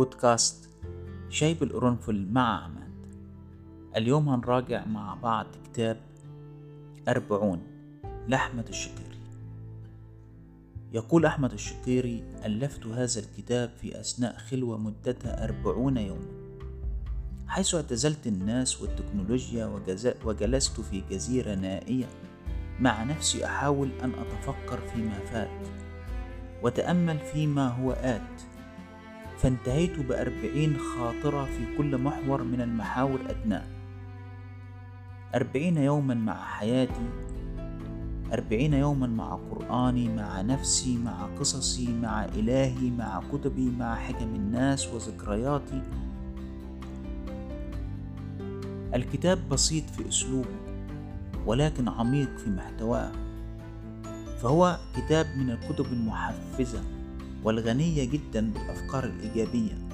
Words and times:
بودكاست 0.00 0.68
شاي 1.30 1.54
بالقرنفل 1.54 2.28
مع 2.32 2.64
عماد 2.64 3.06
اليوم 3.96 4.28
هنراجع 4.28 4.84
مع 4.84 5.14
بعض 5.14 5.46
كتاب 5.64 6.00
أربعون 7.08 7.62
لأحمد 8.28 8.68
الشقيري 8.68 9.18
يقول 10.92 11.26
أحمد 11.26 11.52
الشقيري 11.52 12.24
ألفت 12.44 12.86
هذا 12.86 13.20
الكتاب 13.20 13.70
في 13.80 14.00
أثناء 14.00 14.36
خلوة 14.38 14.78
مدتها 14.78 15.44
أربعون 15.44 15.96
يوما 15.96 16.60
حيث 17.48 17.74
اعتزلت 17.74 18.26
الناس 18.26 18.82
والتكنولوجيا 18.82 19.80
وجلست 20.24 20.80
في 20.80 21.02
جزيرة 21.10 21.54
نائية. 21.54 22.06
مع 22.80 23.04
نفسي 23.04 23.44
أحاول 23.44 23.90
أن 24.02 24.12
أتفكر 24.14 24.80
فيما 24.94 25.18
فات 25.18 25.68
وتأمل 26.62 27.18
فيما 27.18 27.68
هو 27.68 27.92
آت. 27.92 28.49
فانتهيت 29.42 30.00
بأربعين 30.00 30.76
خاطرة 30.78 31.44
في 31.44 31.76
كل 31.78 31.98
محور 31.98 32.42
من 32.42 32.60
المحاور 32.60 33.20
أدناه 33.28 33.64
أربعين 35.34 35.76
يوما 35.76 36.14
مع 36.14 36.44
حياتي 36.44 37.08
أربعين 38.32 38.74
يوما 38.74 39.06
مع 39.06 39.34
قرآني 39.34 40.08
مع 40.08 40.40
نفسي 40.40 40.98
مع 40.98 41.26
قصصي 41.38 41.92
مع 41.92 42.24
إلهي 42.24 42.90
مع 42.90 43.22
كتبي 43.32 43.70
مع 43.78 43.94
حكم 43.94 44.34
الناس 44.34 44.86
وذكرياتي. 44.94 45.82
الكتاب 48.94 49.48
بسيط 49.48 49.84
في 49.90 50.08
أسلوبه 50.08 50.56
ولكن 51.46 51.88
عميق 51.88 52.38
في 52.38 52.50
محتواه 52.50 53.12
فهو 54.42 54.78
كتاب 54.96 55.26
من 55.36 55.50
الكتب 55.50 55.86
المحفزة. 55.92 56.99
والغنية 57.44 58.04
جدا 58.04 58.52
بالأفكار 58.52 59.04
الإيجابية. 59.04 59.88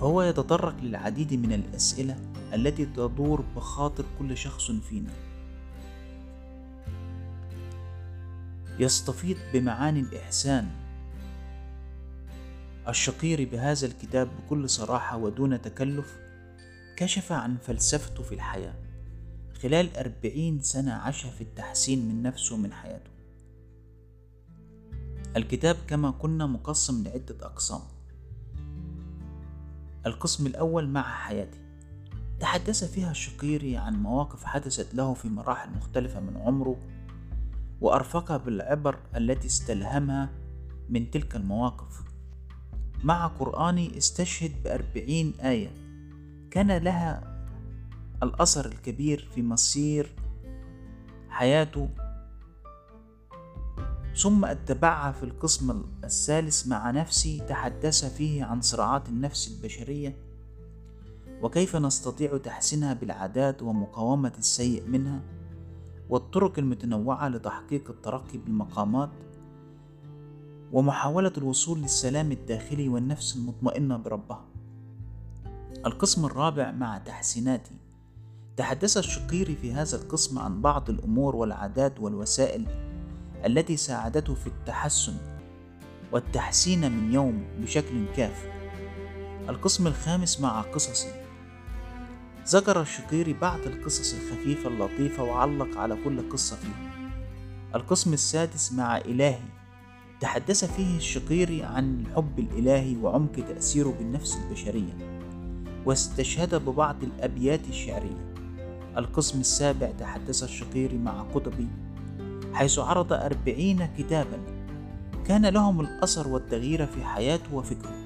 فهو 0.00 0.22
يتطرق 0.22 0.76
للعديد 0.82 1.34
من 1.34 1.52
الأسئلة 1.52 2.16
التي 2.54 2.86
تدور 2.86 3.44
بخاطر 3.56 4.04
كل 4.18 4.36
شخص 4.36 4.70
فينا. 4.70 5.12
يستفيض 8.78 9.36
بمعاني 9.52 10.00
الإحسان 10.00 10.68
الشقيري 12.88 13.44
بهذا 13.44 13.86
الكتاب 13.86 14.28
بكل 14.38 14.70
صراحة 14.70 15.16
ودون 15.16 15.62
تكلف 15.62 16.16
كشف 16.96 17.32
عن 17.32 17.56
فلسفته 17.56 18.22
في 18.22 18.34
الحياة. 18.34 18.74
خلال 19.62 19.96
أربعين 19.96 20.62
سنة 20.62 20.92
عاشها 20.92 21.30
في 21.30 21.40
التحسين 21.40 22.08
من 22.08 22.22
نفسه 22.22 22.54
ومن 22.54 22.72
حياته. 22.72 23.17
الكتاب 25.36 25.76
كما 25.86 26.10
قلنا 26.10 26.46
مقسم 26.46 27.04
لعدة 27.04 27.36
أقسام. 27.42 27.80
القسم 30.06 30.46
الأول 30.46 30.88
مع 30.88 31.02
حياتي. 31.02 31.58
تحدث 32.40 32.84
فيها 32.84 33.10
الشقيري 33.10 33.76
عن 33.76 34.02
مواقف 34.02 34.44
حدثت 34.44 34.94
له 34.94 35.14
في 35.14 35.28
مراحل 35.28 35.70
مختلفة 35.70 36.20
من 36.20 36.36
عمره 36.36 36.76
وأرفقها 37.80 38.36
بالعبر 38.36 38.98
التي 39.16 39.46
استلهمها 39.46 40.30
من 40.88 41.10
تلك 41.10 41.36
المواقف. 41.36 42.02
مع 43.04 43.26
قرآني 43.26 43.98
استشهد 43.98 44.62
بأربعين 44.64 45.34
آية. 45.40 45.70
كان 46.50 46.72
لها 46.72 47.38
الأثر 48.22 48.66
الكبير 48.66 49.28
في 49.34 49.42
مصير 49.42 50.10
حياته 51.28 51.88
ثم 54.18 54.44
اتبعها 54.44 55.12
في 55.12 55.22
القسم 55.22 55.82
الثالث 56.04 56.66
مع 56.66 56.90
نفسي 56.90 57.40
تحدث 57.48 58.04
فيه 58.16 58.44
عن 58.44 58.60
صراعات 58.60 59.08
النفس 59.08 59.48
البشرية 59.48 60.16
وكيف 61.42 61.76
نستطيع 61.76 62.36
تحسينها 62.36 62.94
بالعادات 62.94 63.62
ومقاومة 63.62 64.32
السيء 64.38 64.86
منها 64.88 65.20
والطرق 66.08 66.58
المتنوعة 66.58 67.28
لتحقيق 67.28 67.90
الترقي 67.90 68.38
بالمقامات 68.38 69.10
ومحاولة 70.72 71.32
الوصول 71.38 71.78
للسلام 71.78 72.32
الداخلي 72.32 72.88
والنفس 72.88 73.36
المطمئنة 73.36 73.96
بربها. 73.96 74.44
القسم 75.86 76.24
الرابع 76.24 76.70
مع 76.70 76.98
تحسيناتي 76.98 77.74
تحدث 78.56 78.96
الشقيري 78.96 79.56
في 79.56 79.72
هذا 79.72 79.96
القسم 79.96 80.38
عن 80.38 80.60
بعض 80.60 80.90
الأمور 80.90 81.36
والعادات 81.36 82.00
والوسائل 82.00 82.87
التي 83.46 83.76
ساعدته 83.76 84.34
في 84.34 84.46
التحسن 84.46 85.14
والتحسين 86.12 86.92
من 86.92 87.12
يوم 87.12 87.44
بشكل 87.58 88.04
كاف. 88.16 88.46
القسم 89.48 89.86
الخامس 89.86 90.40
مع 90.40 90.60
قصصي. 90.60 91.08
ذكر 92.48 92.80
الشقيري 92.80 93.32
بعض 93.32 93.60
القصص 93.66 94.14
الخفيفة 94.14 94.68
اللطيفة 94.68 95.22
وعلق 95.22 95.78
على 95.78 95.96
كل 96.04 96.30
قصة 96.30 96.56
فيها 96.56 96.88
القسم 97.74 98.12
السادس 98.12 98.72
مع 98.72 98.96
إلهي. 98.98 99.38
تحدث 100.20 100.64
فيه 100.64 100.96
الشقيري 100.96 101.62
عن 101.62 102.00
الحب 102.00 102.38
الإلهي 102.38 102.96
وعمق 102.96 103.32
تأثيره 103.32 103.94
بالنفس 103.98 104.36
البشرية 104.36 105.20
واستشهد 105.86 106.54
ببعض 106.54 107.02
الأبيات 107.02 107.60
الشعرية. 107.68 108.34
القسم 108.96 109.40
السابع 109.40 109.90
تحدث 109.98 110.42
الشقيري 110.42 110.98
مع 110.98 111.22
قطبي 111.22 111.68
حيث 112.52 112.78
عرض 112.78 113.12
أربعين 113.12 113.88
كتابا. 113.98 114.38
كان 115.26 115.46
لهم 115.46 115.80
الأثر 115.80 116.28
والتغيير 116.28 116.86
في 116.86 117.04
حياته 117.04 117.54
وفكره. 117.54 118.04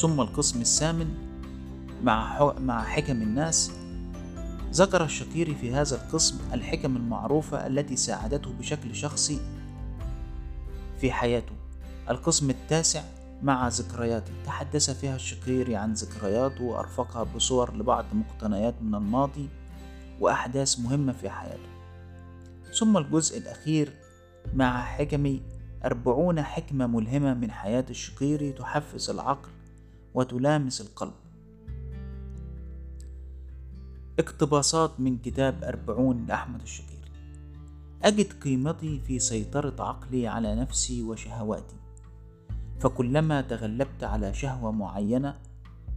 ثم 0.00 0.20
القسم 0.20 0.60
الثامن 0.60 1.14
مع, 2.04 2.84
حكم 2.84 3.22
الناس. 3.22 3.72
ذكر 4.72 5.04
الشقيري 5.04 5.54
في 5.54 5.74
هذا 5.74 5.96
القسم 5.96 6.38
الحكم 6.52 6.96
المعروفة 6.96 7.66
التي 7.66 7.96
ساعدته 7.96 8.52
بشكل 8.52 8.94
شخصي 8.94 9.40
في 11.00 11.12
حياته. 11.12 11.52
القسم 12.10 12.50
التاسع 12.50 13.02
مع 13.42 13.68
ذكرياته 13.68 14.32
تحدث 14.46 14.90
فيها 14.90 15.16
الشقيري 15.16 15.76
عن 15.76 15.92
ذكرياته 15.92 16.64
وأرفقها 16.64 17.22
بصور 17.22 17.76
لبعض 17.76 18.04
مقتنيات 18.12 18.74
من 18.82 18.94
الماضي 18.94 19.48
وأحداث 20.20 20.80
مهمة 20.80 21.12
في 21.12 21.30
حياته. 21.30 21.71
ثم 22.78 22.96
الجزء 22.96 23.38
الأخير 23.38 23.92
مع 24.54 24.84
حكمي 24.84 25.42
أربعون 25.84 26.42
حكمة 26.42 26.86
ملهمة 26.86 27.34
من 27.34 27.50
حياة 27.50 27.84
الشقيري 27.90 28.52
تحفز 28.52 29.10
العقل 29.10 29.50
وتلامس 30.14 30.80
القلب. 30.80 31.12
اقتباسات 34.18 35.00
من 35.00 35.18
كتاب 35.18 35.64
أربعون 35.64 36.26
لأحمد 36.26 36.62
الشقيري 36.62 36.92
أجد 38.02 38.32
قيمتي 38.32 39.00
في 39.00 39.18
سيطرة 39.18 39.84
عقلي 39.84 40.28
على 40.28 40.54
نفسي 40.54 41.02
وشهواتي. 41.02 41.76
فكلما 42.80 43.40
تغلبت 43.40 44.04
على 44.04 44.34
شهوة 44.34 44.72
معينة 44.72 45.38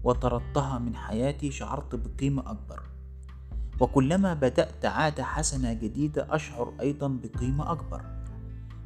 وطردتها 0.04 0.80
من 0.80 0.96
حياتي 0.96 1.52
شعرت 1.52 1.96
بقيمة 1.96 2.52
أكبر. 2.52 2.95
وكلما 3.80 4.34
بدأت 4.34 4.86
عادة 4.86 5.24
حسنة 5.24 5.74
جديدة 5.74 6.36
أشعر 6.36 6.74
أيضا 6.82 7.08
بقيمة 7.08 7.72
أكبر. 7.72 8.02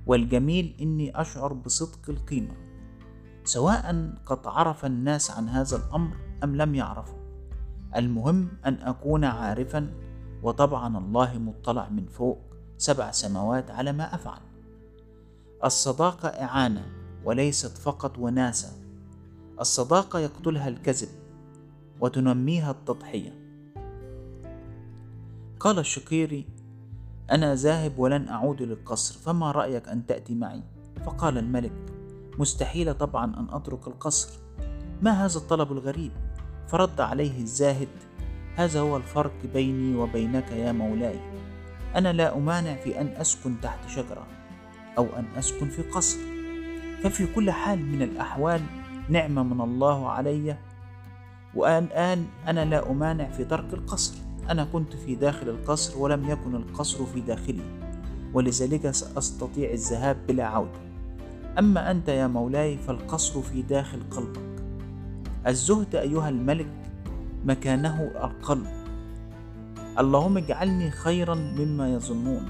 والجميل 0.07 0.75
إني 0.81 1.21
أشعر 1.21 1.53
بصدق 1.53 2.09
القيمة 2.09 2.53
سواء 3.43 4.13
قد 4.25 4.47
عرف 4.47 4.85
الناس 4.85 5.31
عن 5.31 5.49
هذا 5.49 5.77
الأمر 5.77 6.15
أم 6.43 6.55
لم 6.55 6.75
يعرفوا. 6.75 7.19
المهم 7.95 8.49
أن 8.65 8.73
أكون 8.73 9.25
عارفا 9.25 9.93
وطبعا 10.43 10.97
الله 10.97 11.37
مطلع 11.37 11.89
من 11.89 12.05
فوق 12.05 12.39
سبع 12.77 13.11
سماوات 13.11 13.71
على 13.71 13.91
ما 13.91 14.15
أفعل. 14.15 14.41
الصداقة 15.65 16.27
إعانة 16.27 16.85
وليست 17.25 17.77
فقط 17.77 18.17
وناسة 18.17 18.69
الصداقة 19.59 20.19
يقتلها 20.19 20.67
الكذب 20.67 21.09
وتنميها 22.01 22.71
التضحية. 22.71 23.48
قال 25.59 25.79
الشقيري 25.79 26.45
أنا 27.31 27.55
ذاهب 27.55 27.99
ولن 27.99 28.27
أعود 28.27 28.61
للقصر 28.61 29.19
فما 29.19 29.51
رأيك 29.51 29.87
أن 29.87 30.05
تأتي 30.05 30.35
معي؟ 30.35 30.63
فقال 31.05 31.37
الملك 31.37 31.71
مستحيل 32.37 32.93
طبعا 32.93 33.25
أن 33.25 33.47
أترك 33.51 33.87
القصر. 33.87 34.39
ما 35.01 35.25
هذا 35.25 35.37
الطلب 35.37 35.71
الغريب؟ 35.71 36.11
فرد 36.67 37.01
عليه 37.01 37.41
الزاهد 37.41 37.87
هذا 38.55 38.79
هو 38.79 38.97
الفرق 38.97 39.33
بيني 39.53 39.95
وبينك 39.95 40.51
يا 40.51 40.71
مولاي. 40.71 41.19
أنا 41.95 42.13
لا 42.13 42.37
أمانع 42.37 42.75
في 42.75 43.01
أن 43.01 43.07
أسكن 43.07 43.61
تحت 43.61 43.89
شجرة 43.89 44.27
أو 44.97 45.05
أن 45.05 45.25
أسكن 45.37 45.69
في 45.69 45.81
قصر. 45.81 46.19
ففي 47.03 47.33
كل 47.35 47.51
حال 47.51 47.85
من 47.85 48.01
الأحوال 48.01 48.61
نعمة 49.09 49.43
من 49.43 49.61
الله 49.61 50.09
علي 50.09 50.57
وآن 51.55 52.25
أنا 52.47 52.65
لا 52.65 52.91
أمانع 52.91 53.31
في 53.31 53.45
ترك 53.45 53.73
القصر. 53.73 54.28
أنا 54.49 54.67
كنت 54.73 54.93
في 54.95 55.15
داخل 55.15 55.49
القصر 55.49 55.99
ولم 55.99 56.29
يكن 56.29 56.55
القصر 56.55 57.05
في 57.05 57.21
داخلي 57.21 57.63
ولذلك 58.33 58.91
سأستطيع 58.91 59.71
الذهاب 59.71 60.17
بلا 60.27 60.45
عودة. 60.45 60.79
أما 61.59 61.91
أنت 61.91 62.09
يا 62.09 62.27
مولاي 62.27 62.77
فالقصر 62.77 63.41
في 63.41 63.61
داخل 63.61 63.99
قلبك. 64.11 64.63
الزهد 65.47 65.95
أيها 65.95 66.29
الملك 66.29 66.67
مكانه 67.45 68.11
القلب. 68.23 68.67
اللهم 69.99 70.37
اجعلني 70.37 70.91
خيرا 70.91 71.35
مما 71.35 71.93
يظنون 71.93 72.45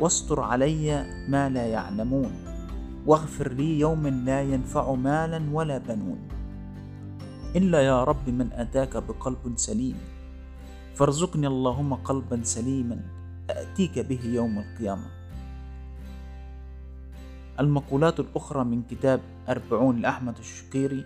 واستر 0.00 0.40
علي 0.40 1.06
ما 1.28 1.48
لا 1.48 1.66
يعلمون 1.66 2.32
واغفر 3.06 3.52
لي 3.52 3.80
يوما 3.80 4.08
لا 4.08 4.42
ينفع 4.42 4.94
مالا 4.94 5.42
ولا 5.52 5.78
بنون. 5.78 6.18
إلا 7.56 7.80
يا 7.80 8.04
رب 8.04 8.28
من 8.28 8.52
أتاك 8.52 8.96
بقلب 8.96 9.52
سليم. 9.56 9.96
فارزقني 10.94 11.46
اللهم 11.46 11.94
قلبا 11.94 12.40
سليما 12.42 13.00
أتيك 13.50 13.98
به 13.98 14.20
يوم 14.24 14.58
القيامة. 14.58 15.06
المقولات 17.60 18.20
الأخرى 18.20 18.64
من 18.64 18.82
كتاب 18.82 19.20
أربعون 19.48 20.00
لأحمد 20.00 20.38
الشقيري 20.38 21.04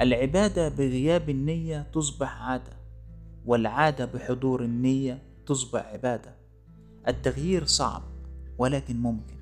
العبادة 0.00 0.68
بغياب 0.68 1.30
النية 1.30 1.86
تصبح 1.92 2.42
عادة 2.42 2.72
والعادة 3.46 4.04
بحضور 4.04 4.64
النية 4.64 5.22
تصبح 5.46 5.86
عبادة. 5.86 6.34
التغيير 7.08 7.64
صعب 7.64 8.02
ولكن 8.58 8.96
ممكن 8.96 9.34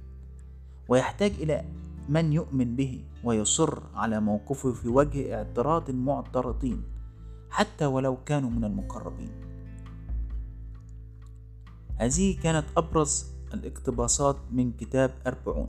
ويحتاج 0.88 1.32
إلى 1.40 1.64
من 2.08 2.32
يؤمن 2.32 2.76
به 2.76 3.04
ويصر 3.24 3.82
على 3.94 4.20
موقفه 4.20 4.72
في 4.72 4.88
وجه 4.88 5.34
اعتراض 5.34 5.90
المعترضين. 5.90 6.82
حتى 7.52 7.86
ولو 7.86 8.16
كانوا 8.24 8.50
من 8.50 8.64
المقربين. 8.64 9.30
هذه 11.96 12.40
كانت 12.42 12.64
أبرز 12.76 13.26
الاقتباسات 13.54 14.36
من 14.50 14.72
كتاب 14.72 15.10
أربعون. 15.26 15.68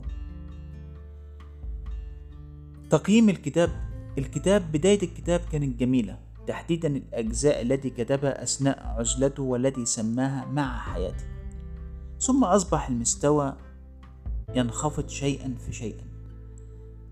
تقييم 2.90 3.28
الكتاب 3.28 3.70
الكتاب 4.18 4.72
بداية 4.72 5.02
الكتاب 5.02 5.40
كانت 5.52 5.80
جميلة 5.80 6.18
تحديدا 6.46 6.88
الأجزاء 6.88 7.62
التي 7.62 7.90
كتبها 7.90 8.42
أثناء 8.42 8.94
عزلته 8.98 9.42
والتي 9.42 9.84
سماها 9.84 10.44
مع 10.44 10.78
حياتي 10.78 11.24
ثم 12.20 12.44
أصبح 12.44 12.88
المستوى 12.88 13.56
ينخفض 14.54 15.08
شيئا 15.08 15.54
فشيئا 15.58 16.13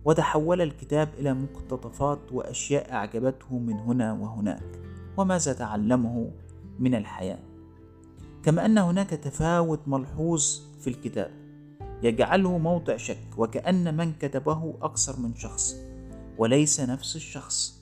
وتحول 0.05 0.63
الكتاب 0.63 1.09
إلى 1.19 1.35
مقتطفات 1.35 2.19
وأشياء 2.33 2.93
أعجبته 2.93 3.59
من 3.59 3.75
هنا 3.75 4.13
وهناك 4.13 4.81
وماذا 5.17 5.53
تعلمه 5.53 6.31
من 6.79 6.95
الحياة. 6.95 7.39
كما 8.43 8.67
أن 8.67 8.79
هناك 8.79 9.11
تفاوت 9.11 9.81
ملحوظ 9.87 10.61
في 10.81 10.91
الكتاب 10.91 11.31
يجعله 12.03 12.59
موضع 12.59 12.97
شك 12.97 13.39
وكأن 13.39 13.97
من 13.97 14.13
كتبه 14.13 14.75
أكثر 14.83 15.21
من 15.21 15.35
شخص 15.35 15.77
وليس 16.39 16.81
نفس 16.81 17.17
الشخص. 17.17 17.82